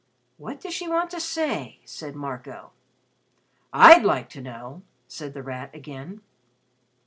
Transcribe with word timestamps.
"What 0.37 0.59
does 0.59 0.73
she 0.73 0.87
want 0.87 1.11
to 1.11 1.19
say?" 1.19 1.77
said 1.85 2.15
Marco. 2.15 2.71
"I'd 3.71 4.03
like 4.03 4.29
to 4.29 4.41
know," 4.41 4.81
said 5.07 5.35
The 5.35 5.43
Rat 5.43 5.69
again. 5.75 6.21